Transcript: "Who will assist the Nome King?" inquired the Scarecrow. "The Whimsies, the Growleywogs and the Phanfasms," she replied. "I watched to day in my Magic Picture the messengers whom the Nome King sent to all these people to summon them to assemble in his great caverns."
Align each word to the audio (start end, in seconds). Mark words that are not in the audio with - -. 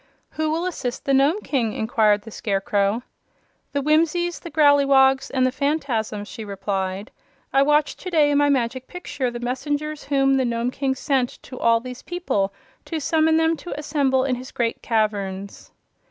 "Who 0.31 0.49
will 0.49 0.65
assist 0.65 1.05
the 1.05 1.13
Nome 1.13 1.41
King?" 1.43 1.73
inquired 1.73 2.23
the 2.23 2.31
Scarecrow. 2.31 3.03
"The 3.71 3.83
Whimsies, 3.83 4.39
the 4.39 4.49
Growleywogs 4.49 5.29
and 5.29 5.45
the 5.45 5.51
Phanfasms," 5.51 6.27
she 6.27 6.43
replied. 6.43 7.11
"I 7.53 7.61
watched 7.61 7.99
to 7.99 8.09
day 8.09 8.31
in 8.31 8.39
my 8.39 8.49
Magic 8.49 8.87
Picture 8.87 9.29
the 9.29 9.39
messengers 9.39 10.05
whom 10.05 10.37
the 10.37 10.43
Nome 10.45 10.71
King 10.71 10.95
sent 10.95 11.29
to 11.43 11.59
all 11.59 11.79
these 11.79 12.01
people 12.01 12.51
to 12.85 12.99
summon 12.99 13.37
them 13.37 13.55
to 13.57 13.77
assemble 13.79 14.23
in 14.23 14.33
his 14.33 14.49
great 14.49 14.81
caverns." 14.81 15.71